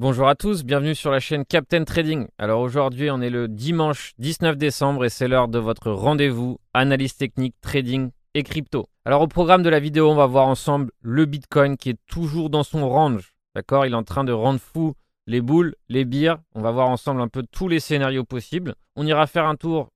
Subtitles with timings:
[0.00, 2.28] Bonjour à tous, bienvenue sur la chaîne Captain Trading.
[2.38, 7.16] Alors aujourd'hui on est le dimanche 19 décembre et c'est l'heure de votre rendez-vous analyse
[7.16, 8.88] technique, trading et crypto.
[9.04, 12.48] Alors au programme de la vidéo on va voir ensemble le Bitcoin qui est toujours
[12.48, 13.34] dans son range.
[13.56, 13.86] D'accord?
[13.86, 14.94] Il est en train de rendre fou
[15.26, 16.38] les boules, les bières.
[16.54, 18.76] On va voir ensemble un peu tous les scénarios possibles.
[18.94, 19.88] On ira faire un tour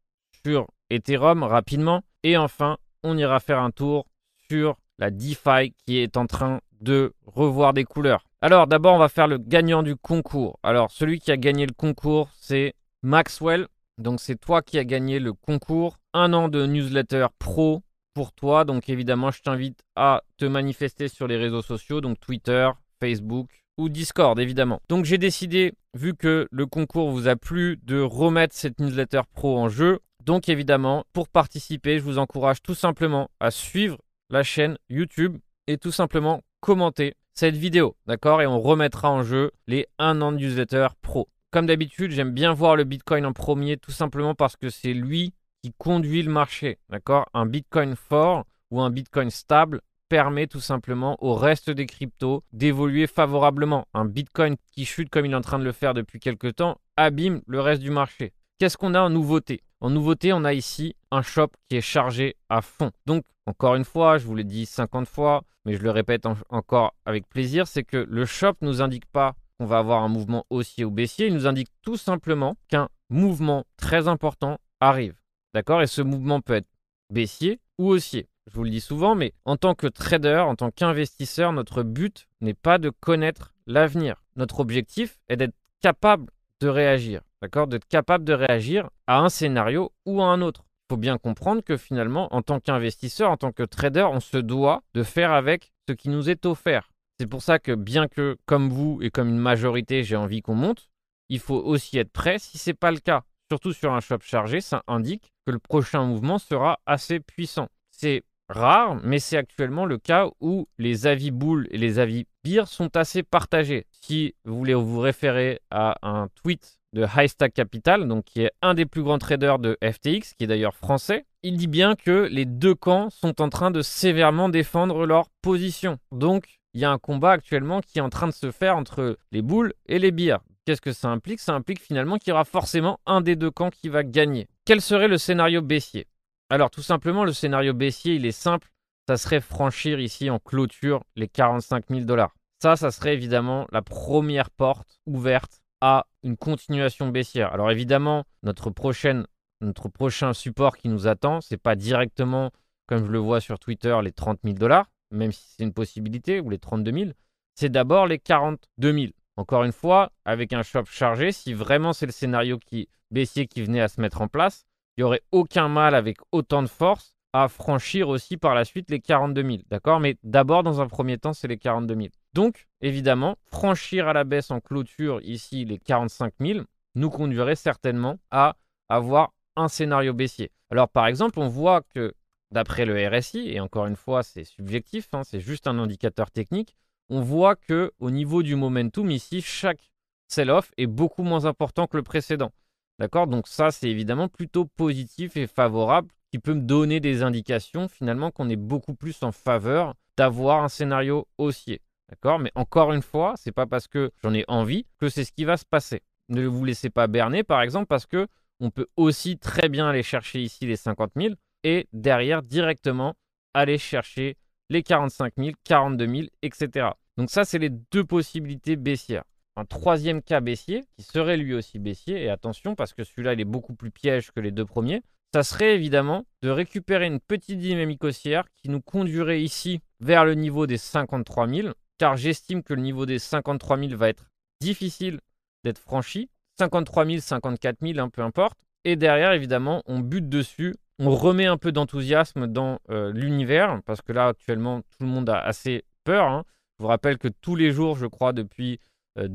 [0.45, 2.03] sur Ethereum rapidement.
[2.25, 4.07] Et enfin on ira faire un tour
[4.51, 8.25] sur la DeFi qui est en train de revoir des couleurs.
[8.45, 10.59] Alors d'abord, on va faire le gagnant du concours.
[10.65, 13.69] Alors celui qui a gagné le concours, c'est Maxwell.
[13.99, 16.01] Donc c'est toi qui as gagné le concours.
[16.13, 18.65] Un an de newsletter pro pour toi.
[18.65, 22.69] Donc évidemment, je t'invite à te manifester sur les réseaux sociaux, donc Twitter,
[22.99, 24.81] Facebook ou Discord évidemment.
[24.89, 29.57] Donc j'ai décidé, vu que le concours vous a plu, de remettre cette newsletter pro
[29.57, 30.01] en jeu.
[30.25, 33.99] Donc évidemment, pour participer, je vous encourage tout simplement à suivre
[34.31, 35.39] la chaîne YouTube
[35.69, 40.33] et tout simplement commenter cette vidéo, d'accord Et on remettra en jeu les 1 an
[40.33, 41.29] de newsletter pro.
[41.51, 45.33] Comme d'habitude, j'aime bien voir le Bitcoin en premier, tout simplement parce que c'est lui
[45.63, 51.17] qui conduit le marché, d'accord Un Bitcoin fort ou un Bitcoin stable permet tout simplement
[51.25, 53.87] au reste des cryptos d'évoluer favorablement.
[53.95, 56.79] Un Bitcoin qui chute comme il est en train de le faire depuis quelques temps
[56.99, 58.35] abîme le reste du marché.
[58.59, 59.63] Qu'est-ce qu'on a en nouveauté?
[59.81, 62.93] En nouveauté, on a ici un shop qui est chargé à fond.
[63.07, 66.95] Donc, encore une fois, je vous l'ai dit 50 fois, mais je le répète encore
[67.05, 70.45] avec plaisir, c'est que le shop ne nous indique pas qu'on va avoir un mouvement
[70.51, 75.15] haussier ou baissier, il nous indique tout simplement qu'un mouvement très important arrive.
[75.55, 75.83] D'accord?
[75.83, 76.69] Et ce mouvement peut être
[77.11, 78.29] baissier ou haussier.
[78.47, 82.29] Je vous le dis souvent, mais en tant que trader, en tant qu'investisseur, notre but
[82.41, 84.25] n'est pas de connaître l'avenir.
[84.37, 87.23] Notre objectif est d'être capable de réagir.
[87.41, 87.67] D'accord?
[87.67, 91.79] D'être capable de réagir à un scénario ou à un autre faut bien comprendre que
[91.79, 95.95] finalement, en tant qu'investisseur, en tant que trader, on se doit de faire avec ce
[95.95, 96.91] qui nous est offert.
[97.19, 100.55] C'est pour ça que bien que, comme vous et comme une majorité, j'ai envie qu'on
[100.55, 100.91] monte,
[101.31, 103.23] il faut aussi être prêt si ce n'est pas le cas.
[103.51, 107.69] Surtout sur un shop chargé, ça indique que le prochain mouvement sera assez puissant.
[107.91, 112.65] C'est rare, mais c'est actuellement le cas où les avis boules et les avis beer
[112.67, 113.87] sont assez partagés.
[114.05, 118.51] Si vous voulez vous référer à un tweet de High Stack Capital, donc qui est
[118.61, 122.29] un des plus grands traders de FTX, qui est d'ailleurs français, il dit bien que
[122.31, 125.99] les deux camps sont en train de sévèrement défendre leur position.
[126.11, 129.19] Donc, il y a un combat actuellement qui est en train de se faire entre
[129.31, 130.41] les boules et les bières.
[130.65, 131.39] Qu'est-ce que ça implique?
[131.39, 134.49] Ça implique finalement qu'il y aura forcément un des deux camps qui va gagner.
[134.65, 136.09] Quel serait le scénario baissier?
[136.51, 138.69] Alors, tout simplement, le scénario baissier, il est simple.
[139.09, 142.35] Ça serait franchir ici en clôture les 45 000 dollars.
[142.63, 147.53] Ça, ça serait évidemment la première porte ouverte à une continuation baissière.
[147.53, 149.27] Alors évidemment, notre, prochaine,
[149.61, 152.53] notre prochain support qui nous attend, c'est pas directement,
[152.87, 156.39] comme je le vois sur Twitter, les 30 000 dollars, même si c'est une possibilité,
[156.39, 157.11] ou les 32 000,
[157.57, 159.07] c'est d'abord les 42 000.
[159.37, 163.63] Encore une fois, avec un shop chargé, si vraiment c'est le scénario qui, baissier qui
[163.63, 167.17] venait à se mettre en place, il n'y aurait aucun mal avec autant de force
[167.33, 169.57] à franchir aussi par la suite les 42 000.
[169.69, 169.99] D'accord?
[169.99, 172.09] Mais d'abord, dans un premier temps, c'est les 42 000.
[172.35, 176.61] Donc, évidemment, franchir à la baisse en clôture ici les 45 000
[176.95, 178.57] nous conduirait certainement à
[178.89, 180.51] avoir un scénario baissier.
[180.71, 182.15] Alors, par exemple, on voit que
[182.51, 186.77] d'après le RSI, et encore une fois, c'est subjectif, hein, c'est juste un indicateur technique,
[187.09, 189.93] on voit que au niveau du momentum ici, chaque
[190.29, 192.53] sell-off est beaucoup moins important que le précédent.
[192.99, 193.27] D'accord?
[193.27, 198.31] Donc ça, c'est évidemment plutôt positif et favorable, qui peut me donner des indications finalement
[198.31, 201.81] qu'on est beaucoup plus en faveur d'avoir un scénario haussier.
[202.13, 202.39] D'accord?
[202.39, 205.47] Mais encore une fois, c'est pas parce que j'en ai envie que c'est ce qui
[205.47, 206.03] va se passer.
[206.29, 208.29] Ne vous laissez pas berner, par exemple, parce que
[208.61, 211.35] on peut aussi très bien aller chercher ici les 50 000
[211.65, 213.15] et derrière directement
[213.55, 214.37] aller chercher
[214.69, 216.91] les 45 000, 42 000, etc.
[217.17, 219.25] Donc ça, c'est les deux possibilités baissières.
[219.57, 223.41] Un troisième cas baissier, qui serait lui aussi baissier, et attention parce que celui-là, il
[223.41, 225.03] est beaucoup plus piège que les deux premiers,
[225.33, 230.35] ça serait évidemment de récupérer une petite dynamique haussière qui nous conduirait ici vers le
[230.35, 231.69] niveau des 53 000
[232.03, 234.25] car j'estime que le niveau des 53 000 va être
[234.61, 235.21] difficile
[235.63, 236.29] d'être franchi.
[236.59, 238.59] 53 000, 54 000, peu importe.
[238.83, 244.03] Et derrière, évidemment, on bute dessus, on remet un peu d'enthousiasme dans euh, l'univers, parce
[244.03, 246.25] que là, actuellement, tout le monde a assez peur.
[246.27, 246.45] Hein.
[246.77, 248.81] Je vous rappelle que tous les jours, je crois, depuis
[249.17, 249.29] euh,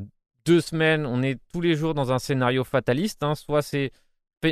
[0.46, 3.24] deux semaines, on est tous les jours dans un scénario fataliste.
[3.24, 3.36] Hein.
[3.36, 3.94] Soit c'est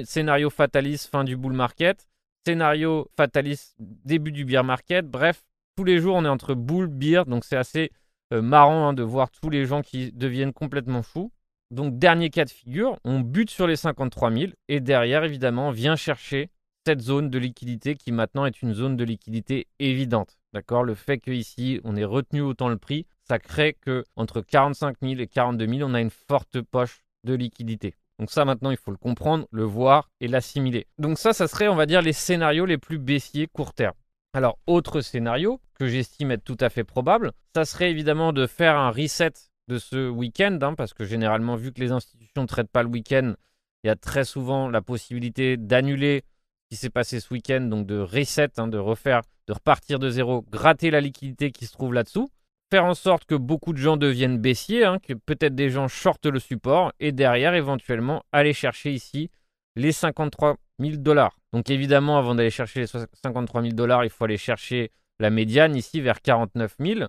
[0.05, 2.07] scénario fataliste, fin du bull market,
[2.45, 5.05] scénario fataliste, début du bear market.
[5.05, 5.43] Bref,
[5.75, 7.91] tous les jours, on est entre bull, bear, donc c'est assez
[8.33, 11.31] euh, marrant hein, de voir tous les gens qui deviennent complètement fous.
[11.71, 15.95] Donc, dernier cas de figure, on bute sur les 53 000 et derrière, évidemment, vient
[15.95, 16.49] chercher
[16.85, 20.37] cette zone de liquidité qui maintenant est une zone de liquidité évidente.
[20.53, 20.83] D'accord?
[20.83, 25.19] Le fait qu'ici, on ait retenu autant le prix, ça crée que entre 45 000
[25.19, 27.95] et 42 000, on a une forte poche de liquidité.
[28.19, 30.87] Donc ça maintenant, il faut le comprendre, le voir et l'assimiler.
[30.97, 33.95] Donc ça, ça serait, on va dire, les scénarios les plus baissiers court terme.
[34.35, 38.75] Alors, autre scénario que j'estime être tout à fait probable, ça serait évidemment de faire
[38.75, 39.31] un reset
[39.69, 42.89] de ce week-end, hein, parce que généralement, vu que les institutions ne traitent pas le
[42.89, 43.35] week-end,
[43.81, 47.87] il y a très souvent la possibilité d'annuler ce qui s'est passé ce week-end, donc
[47.87, 51.93] de reset, hein, de refaire, de repartir de zéro, gratter la liquidité qui se trouve
[51.93, 52.27] là-dessous,
[52.69, 56.25] faire en sorte que beaucoup de gens deviennent baissiers, hein, que peut-être des gens shortent
[56.25, 59.29] le support, et derrière, éventuellement, aller chercher ici
[59.75, 61.37] les 53 000 dollars.
[61.53, 65.75] Donc évidemment, avant d'aller chercher les 53 000 dollars, il faut aller chercher la médiane
[65.75, 66.99] ici vers 49 000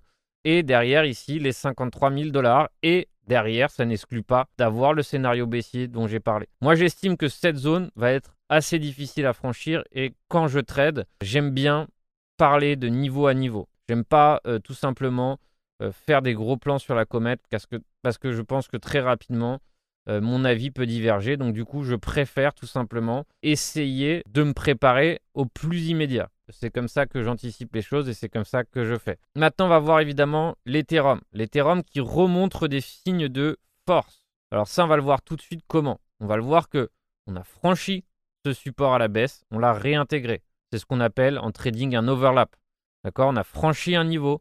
[0.44, 5.46] et derrière ici les 53 000 dollars et derrière ça n'exclut pas d'avoir le scénario
[5.46, 6.46] baissier dont j'ai parlé.
[6.60, 11.04] Moi j'estime que cette zone va être assez difficile à franchir et quand je trade
[11.20, 11.88] j'aime bien
[12.36, 13.68] parler de niveau à niveau.
[13.88, 15.38] J'aime pas euh, tout simplement
[15.82, 18.76] euh, faire des gros plans sur la comète parce que, parce que je pense que
[18.76, 19.58] très rapidement
[20.08, 21.36] euh, mon avis peut diverger.
[21.36, 26.30] Donc du coup je préfère tout simplement essayer de me préparer au plus immédiat.
[26.50, 29.18] C'est comme ça que j'anticipe les choses et c'est comme ça que je fais.
[29.34, 31.20] Maintenant, on va voir évidemment l'Ethereum.
[31.32, 34.22] L'Ethereum qui remontre des signes de force.
[34.52, 36.00] Alors ça, on va le voir tout de suite comment?
[36.20, 36.90] On va le voir que
[37.26, 38.04] on a franchi
[38.44, 40.42] ce support à la baisse, on l'a réintégré.
[40.70, 42.54] C'est ce qu'on appelle en trading un overlap.
[43.02, 43.30] D'accord?
[43.30, 44.40] On a franchi un niveau,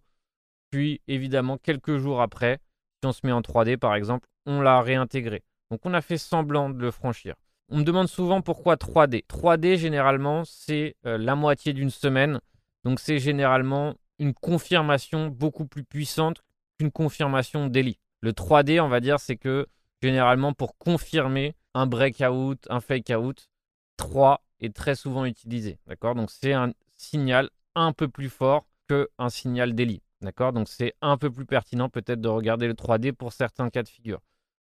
[0.70, 2.60] puis évidemment quelques jours après,
[3.02, 5.44] si on se met en 3D par exemple, on l'a réintégré.
[5.72, 7.36] Donc on a fait semblant de le franchir.
[7.70, 9.26] On me demande souvent pourquoi 3D.
[9.26, 12.40] 3D, généralement, c'est euh, la moitié d'une semaine.
[12.84, 16.44] Donc, c'est généralement une confirmation beaucoup plus puissante
[16.78, 17.98] qu'une confirmation daily.
[18.22, 19.66] Le 3D, on va dire, c'est que
[20.02, 23.50] généralement, pour confirmer un breakout, un fake out,
[23.98, 25.80] 3 est très souvent utilisé.
[25.88, 26.14] D'accord?
[26.14, 30.04] Donc, c'est un signal un peu plus fort qu'un signal daily.
[30.22, 30.54] D'accord?
[30.54, 33.90] Donc, c'est un peu plus pertinent peut-être de regarder le 3D pour certains cas de
[33.90, 34.22] figure.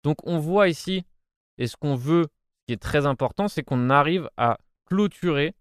[0.03, 1.05] Donc, on voit ici,
[1.59, 2.27] et ce qu'on veut
[2.67, 5.55] qui est très important, c'est qu'on arrive à clôturer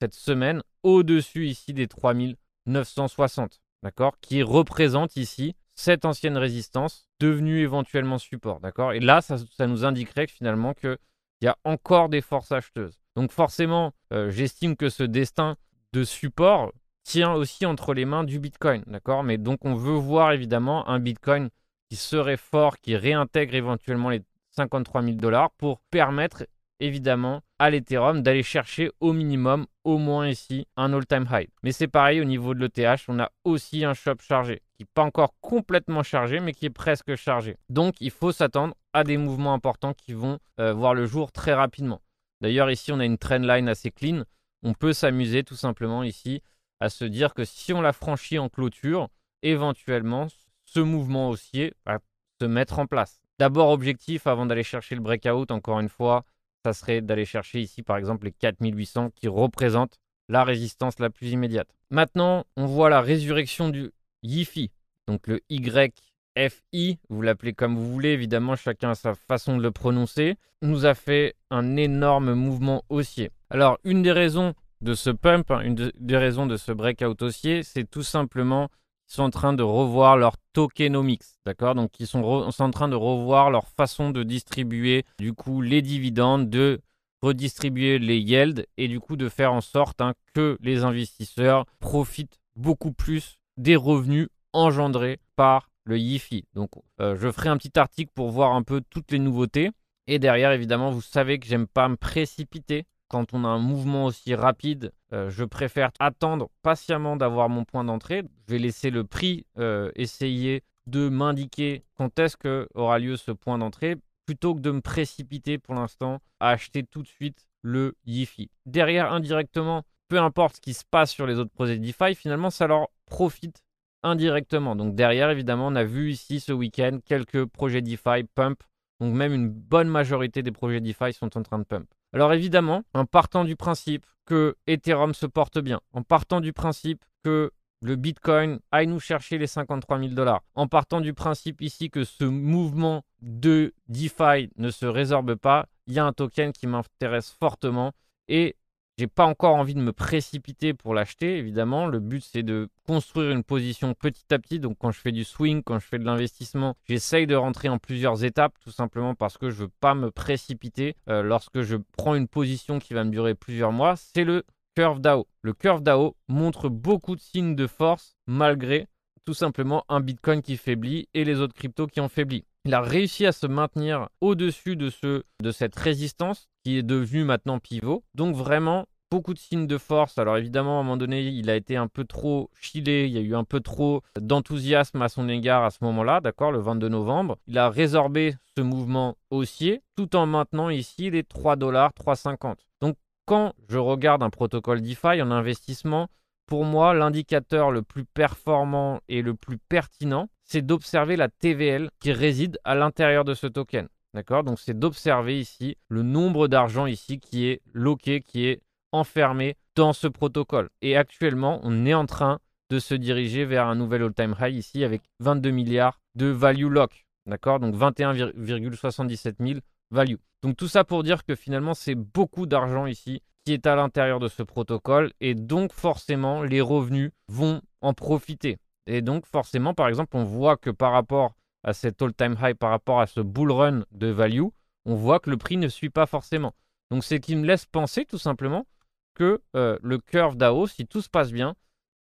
[0.00, 8.18] cette semaine au-dessus ici des 3960, d'accord Qui représente ici cette ancienne résistance devenue éventuellement
[8.18, 10.98] support, d'accord Et là, ça, nous indiquerait que finalement qu'il
[11.42, 12.98] y a encore des forces acheteuses.
[13.16, 15.56] Donc forcément, euh, j'estime que ce destin
[15.92, 16.72] de support
[17.02, 21.00] tient aussi entre les mains du Bitcoin, d'accord Mais donc on veut voir évidemment un
[21.00, 21.48] Bitcoin
[21.90, 24.22] qui serait fort, qui réintègre éventuellement les
[24.52, 26.46] 53 000 dollars pour permettre
[26.78, 31.48] évidemment à l'Ethereum d'aller chercher au minimum, au moins ici, un all-time high.
[31.62, 34.88] Mais c'est pareil au niveau de l'ETH, on a aussi un shop chargé, qui n'est
[34.94, 37.56] pas encore complètement chargé, mais qui est presque chargé.
[37.68, 41.54] Donc il faut s'attendre à des mouvements importants qui vont euh, voir le jour très
[41.54, 42.00] rapidement.
[42.40, 44.22] D'ailleurs ici on a une trendline assez clean,
[44.62, 46.40] on peut s'amuser tout simplement ici
[46.78, 49.08] à se dire que si on la franchit en clôture,
[49.42, 50.28] éventuellement
[50.72, 51.98] ce mouvement haussier va
[52.40, 53.20] se mettre en place.
[53.38, 56.24] D'abord, objectif, avant d'aller chercher le breakout, encore une fois,
[56.64, 61.30] ça serait d'aller chercher ici, par exemple, les 4800 qui représentent la résistance la plus
[61.30, 61.68] immédiate.
[61.90, 63.90] Maintenant, on voit la résurrection du
[64.22, 64.70] YIFI,
[65.08, 69.72] donc le YFI, vous l'appelez comme vous voulez, évidemment, chacun a sa façon de le
[69.72, 73.30] prononcer, nous a fait un énorme mouvement haussier.
[73.48, 77.64] Alors, une des raisons de ce pump, hein, une des raisons de ce breakout haussier,
[77.64, 78.68] c'est tout simplement
[79.12, 81.74] sont en train de revoir leur tokenomics, d'accord?
[81.74, 86.48] Donc ils sont, en train de revoir leur façon de distribuer du coup les dividendes,
[86.48, 86.80] de
[87.22, 92.40] redistribuer les yields et du coup de faire en sorte hein, que les investisseurs profitent
[92.56, 96.44] beaucoup plus des revenus engendrés par le YIFI.
[96.54, 96.70] Donc
[97.00, 99.70] euh, je ferai un petit article pour voir un peu toutes les nouveautés.
[100.06, 104.06] Et derrière, évidemment, vous savez que j'aime pas me précipiter quand on a un mouvement
[104.06, 108.22] aussi rapide, euh, je préfère attendre patiemment d'avoir mon point d'entrée.
[108.46, 113.32] Je vais laisser le prix euh, essayer de m'indiquer quand est-ce que aura lieu ce
[113.32, 117.96] point d'entrée plutôt que de me précipiter pour l'instant à acheter tout de suite le
[118.06, 118.48] YIFI.
[118.64, 122.68] Derrière, indirectement, peu importe ce qui se passe sur les autres projets DeFi, finalement, ça
[122.68, 123.64] leur profite
[124.04, 124.76] indirectement.
[124.76, 128.62] Donc derrière, évidemment, on a vu ici ce week-end quelques projets DeFi pump.
[129.00, 131.88] Donc même une bonne majorité des projets DeFi sont en train de pump.
[132.12, 137.04] Alors évidemment, en partant du principe que Ethereum se porte bien, en partant du principe
[137.22, 137.52] que
[137.82, 142.04] le Bitcoin aille nous chercher les 53 000 dollars, en partant du principe ici que
[142.04, 147.30] ce mouvement de DeFi ne se résorbe pas, il y a un token qui m'intéresse
[147.30, 147.92] fortement
[148.28, 148.56] et
[149.00, 151.86] j'ai pas encore envie de me précipiter pour l'acheter, évidemment.
[151.86, 154.60] Le but, c'est de construire une position petit à petit.
[154.60, 157.78] Donc, quand je fais du swing, quand je fais de l'investissement, j'essaye de rentrer en
[157.78, 162.14] plusieurs étapes, tout simplement parce que je veux pas me précipiter euh, lorsque je prends
[162.14, 163.94] une position qui va me durer plusieurs mois.
[163.96, 164.44] C'est le
[164.76, 165.26] curve DAO.
[165.40, 168.86] Le curve DAO montre beaucoup de signes de force malgré
[169.24, 172.44] tout simplement un Bitcoin qui faiblit et les autres cryptos qui ont faibli.
[172.66, 177.24] Il a réussi à se maintenir au-dessus de, ce, de cette résistance qui est devenue
[177.24, 178.04] maintenant pivot.
[178.14, 180.18] Donc vraiment, beaucoup de signes de force.
[180.18, 183.18] Alors évidemment, à un moment donné, il a été un peu trop chillé, il y
[183.18, 186.88] a eu un peu trop d'enthousiasme à son égard à ce moment-là, d'accord, le 22
[186.88, 187.36] novembre.
[187.46, 192.56] Il a résorbé ce mouvement haussier tout en maintenant ici les 3 dollars, 3,50.
[192.80, 196.08] Donc quand je regarde un protocole DeFi en investissement,
[196.46, 202.12] pour moi, l'indicateur le plus performant et le plus pertinent, c'est d'observer la TVL qui
[202.12, 203.86] réside à l'intérieur de ce token.
[204.14, 204.42] D'accord?
[204.44, 208.62] Donc c'est d'observer ici le nombre d'argent ici qui est loqué, qui est
[208.92, 210.68] enfermé dans ce protocole.
[210.82, 212.40] Et actuellement, on est en train
[212.70, 217.06] de se diriger vers un nouvel all-time high ici avec 22 milliards de value lock.
[217.26, 217.60] D'accord?
[217.60, 220.16] Donc 21,77 000 value.
[220.42, 224.18] Donc tout ça pour dire que finalement, c'est beaucoup d'argent ici qui est à l'intérieur
[224.18, 228.58] de ce protocole et donc forcément, les revenus vont en profiter.
[228.86, 232.70] Et donc forcément, par exemple, on voit que par rapport à cet all-time high, par
[232.70, 234.46] rapport à ce bull run de value,
[234.84, 236.54] on voit que le prix ne suit pas forcément.
[236.90, 238.66] Donc c'est qui me laisse penser tout simplement
[239.14, 241.54] que euh, le curve DAO, si tout se passe bien,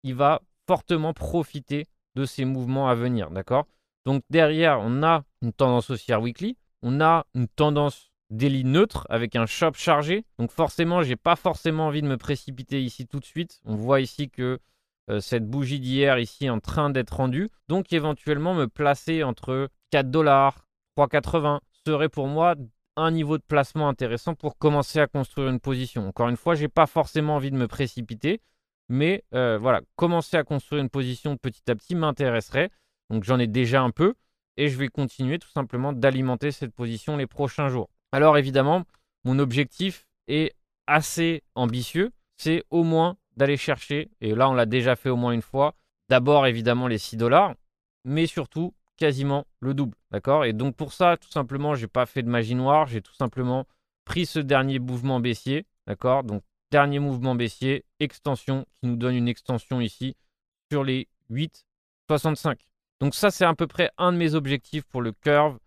[0.02, 3.30] il va fortement profiter de ces mouvements à venir.
[3.30, 3.66] D'accord?
[4.06, 9.36] Donc derrière, on a une tendance haussière weekly, on a une tendance daily neutre avec
[9.36, 10.24] un shop chargé.
[10.38, 13.60] Donc forcément, j'ai pas forcément envie de me précipiter ici tout de suite.
[13.64, 14.58] On voit ici que
[15.20, 17.48] cette bougie d'hier ici en train d'être rendue.
[17.68, 22.54] Donc éventuellement me placer entre 4 dollars, 3,80 serait pour moi
[22.96, 26.08] un niveau de placement intéressant pour commencer à construire une position.
[26.08, 28.40] Encore une fois, je n'ai pas forcément envie de me précipiter,
[28.88, 32.70] mais euh, voilà, commencer à construire une position petit à petit m'intéresserait.
[33.10, 34.14] Donc j'en ai déjà un peu
[34.56, 37.88] et je vais continuer tout simplement d'alimenter cette position les prochains jours.
[38.10, 38.82] Alors évidemment,
[39.24, 40.54] mon objectif est
[40.86, 45.32] assez ambitieux, c'est au moins d'aller chercher, et là on l'a déjà fait au moins
[45.32, 45.74] une fois,
[46.10, 47.54] d'abord évidemment les 6 dollars,
[48.04, 49.96] mais surtout quasiment le double.
[50.10, 50.44] D'accord?
[50.44, 53.66] Et donc pour ça, tout simplement, j'ai pas fait de magie noire, j'ai tout simplement
[54.04, 55.64] pris ce dernier mouvement baissier.
[55.86, 56.24] D'accord?
[56.24, 60.16] Donc dernier mouvement baissier, extension qui nous donne une extension ici
[60.70, 62.56] sur les 8,65.
[63.00, 65.58] Donc ça, c'est à peu près un de mes objectifs pour le curve.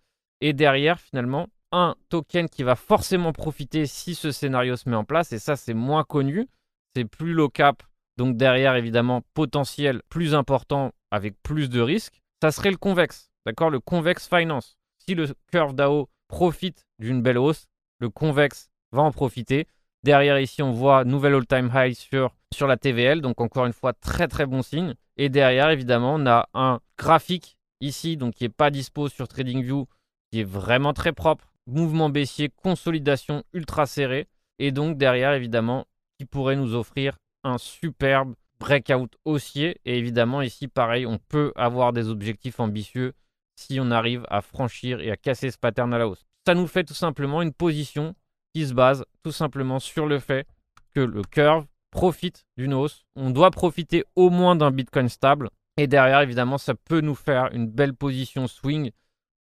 [0.42, 5.06] Et derrière, finalement, un token qui va forcément profiter si ce scénario se met en
[5.06, 5.32] place.
[5.32, 6.48] Et ça, c'est moins connu.
[6.96, 7.84] C'est plus low cap.
[8.18, 13.30] Donc derrière, évidemment, potentiel plus important avec plus de risques ça serait le convexe.
[13.46, 13.70] D'accord?
[13.70, 14.78] Le convexe finance.
[14.98, 17.68] Si le curve DAO profite d'une belle hausse,
[18.00, 19.68] le convexe va en profiter.
[20.04, 23.22] Derrière ici, on voit nouvelle all-time high sur, sur la TVL.
[23.22, 24.96] Donc encore une fois, très très bon signe.
[25.18, 29.88] Et derrière, évidemment, on a un graphique ici, donc qui n'est pas dispo sur TradingView,
[30.32, 31.54] qui est vraiment très propre.
[31.68, 34.28] Mouvement baissier, consolidation ultra serrée.
[34.58, 35.86] Et donc derrière, évidemment,
[36.22, 39.82] qui pourrait nous offrir un superbe breakout haussier.
[39.86, 43.14] Et évidemment, ici, pareil, on peut avoir des objectifs ambitieux
[43.56, 46.28] si on arrive à franchir et à casser ce pattern à la hausse.
[46.46, 48.14] Ça nous fait tout simplement une position
[48.54, 50.46] qui se base tout simplement sur le fait
[50.94, 53.04] que le curve profite d'une hausse.
[53.16, 55.50] On doit profiter au moins d'un Bitcoin stable.
[55.78, 58.92] Et derrière, évidemment, ça peut nous faire une belle position swing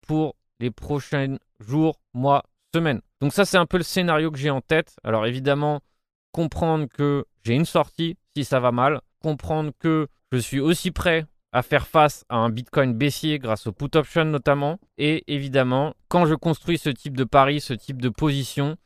[0.06, 3.02] pour les prochains jours, mois, semaines.
[3.20, 4.96] Donc ça, c'est un peu le scénario que j'ai en tête.
[5.04, 5.82] Alors évidemment,
[6.32, 11.26] comprendre que j'ai une sortie si ça va mal, comprendre que je suis aussi prêt
[11.52, 14.78] à faire face à un Bitcoin baissier grâce au put option notamment.
[14.96, 18.76] Et évidemment, quand je construis ce type de pari, ce type de position,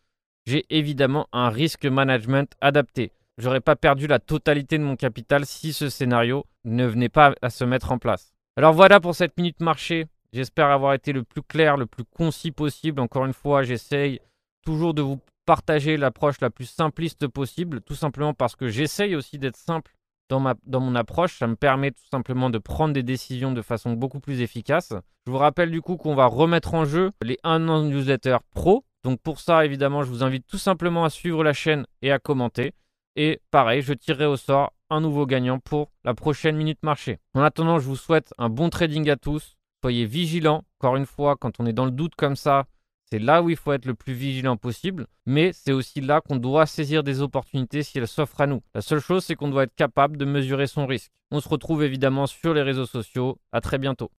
[0.46, 3.12] j'ai évidemment un risque management adapté.
[3.38, 7.50] J'aurais pas perdu la totalité de mon capital si ce scénario ne venait pas à
[7.50, 8.32] se mettre en place.
[8.56, 10.06] Alors voilà pour cette minute marché.
[10.32, 13.00] J'espère avoir été le plus clair, le plus concis possible.
[13.00, 14.20] Encore une fois, j'essaye
[14.64, 19.38] toujours de vous partager l'approche la plus simpliste possible, tout simplement parce que j'essaye aussi
[19.38, 19.92] d'être simple
[20.28, 21.38] dans, ma, dans mon approche.
[21.38, 24.92] Ça me permet tout simplement de prendre des décisions de façon beaucoup plus efficace.
[25.26, 28.84] Je vous rappelle du coup qu'on va remettre en jeu les 1 an newsletter pro.
[29.04, 32.18] Donc pour ça, évidemment, je vous invite tout simplement à suivre la chaîne et à
[32.18, 32.72] commenter.
[33.14, 37.18] Et pareil, je tirerai au sort un nouveau gagnant pour la prochaine minute marché.
[37.34, 39.56] En attendant, je vous souhaite un bon trading à tous.
[39.82, 40.64] Soyez vigilants.
[40.80, 42.66] Encore une fois, quand on est dans le doute comme ça,
[43.08, 46.36] c'est là où il faut être le plus vigilant possible, mais c'est aussi là qu'on
[46.36, 48.62] doit saisir des opportunités si elles s'offrent à nous.
[48.74, 51.12] La seule chose, c'est qu'on doit être capable de mesurer son risque.
[51.30, 53.38] On se retrouve évidemment sur les réseaux sociaux.
[53.52, 54.10] À très bientôt.